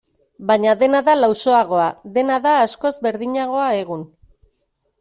Baina 0.51 0.71
dena 0.83 1.01
da 1.09 1.13
lausoagoa, 1.17 1.85
dena 2.15 2.39
da 2.47 2.55
askoz 2.63 2.93
berdinagoa 3.07 3.69
egun. 3.85 4.03